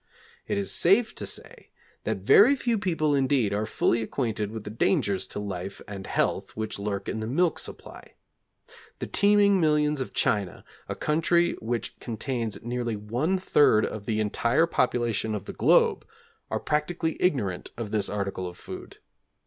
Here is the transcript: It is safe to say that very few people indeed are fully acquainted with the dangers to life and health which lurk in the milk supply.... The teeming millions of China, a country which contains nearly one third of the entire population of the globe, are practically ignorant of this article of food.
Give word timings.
It 0.47 0.57
is 0.57 0.71
safe 0.73 1.13
to 1.13 1.27
say 1.27 1.69
that 2.05 2.23
very 2.25 2.55
few 2.55 2.79
people 2.79 3.13
indeed 3.13 3.53
are 3.53 3.67
fully 3.67 4.01
acquainted 4.01 4.49
with 4.49 4.63
the 4.63 4.71
dangers 4.71 5.27
to 5.27 5.37
life 5.39 5.79
and 5.87 6.07
health 6.07 6.57
which 6.57 6.79
lurk 6.79 7.07
in 7.07 7.19
the 7.19 7.27
milk 7.27 7.59
supply.... 7.59 8.15
The 8.97 9.05
teeming 9.05 9.61
millions 9.61 10.01
of 10.01 10.15
China, 10.15 10.65
a 10.89 10.95
country 10.95 11.51
which 11.61 11.99
contains 11.99 12.63
nearly 12.63 12.95
one 12.95 13.37
third 13.37 13.85
of 13.85 14.07
the 14.07 14.19
entire 14.19 14.65
population 14.65 15.35
of 15.35 15.45
the 15.45 15.53
globe, 15.53 16.03
are 16.49 16.59
practically 16.59 17.15
ignorant 17.19 17.69
of 17.77 17.91
this 17.91 18.09
article 18.09 18.47
of 18.47 18.57
food. 18.57 18.97